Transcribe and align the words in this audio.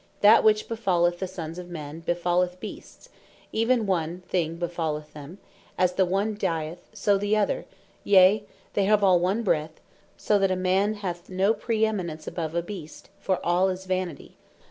"That 0.21 0.43
which 0.43 0.67
befalleth 0.67 1.19
the 1.19 1.27
Sons 1.27 1.59
of 1.59 1.69
Men, 1.69 1.99
befalleth 1.99 2.59
Beasts, 2.59 3.09
even 3.51 3.85
one 3.85 4.21
thing 4.27 4.55
befalleth 4.55 5.13
them; 5.13 5.37
as 5.77 5.93
the 5.93 6.07
one 6.07 6.33
dyeth, 6.35 6.79
so 6.91 7.17
doth 7.17 7.21
the 7.21 7.37
other; 7.37 7.65
yea, 8.03 8.43
they 8.73 8.85
have 8.85 9.03
all 9.03 9.19
one 9.19 9.43
breath 9.43 9.73
(one 9.75 10.17
spirit;) 10.17 10.17
so 10.17 10.39
that 10.39 10.49
a 10.49 10.55
Man 10.55 10.95
hath 10.95 11.29
no 11.29 11.53
praeeminence 11.53 12.25
above 12.25 12.55
a 12.55 12.63
Beast, 12.63 13.11
for 13.19 13.37
all 13.45 13.69
is 13.69 13.85
vanity." 13.85 14.37